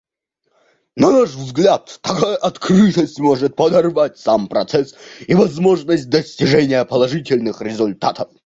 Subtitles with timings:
[0.95, 4.95] На наш взгляд, такая открытость может подорвать сам процесс
[5.27, 8.31] и возможность достижения положительных результатов.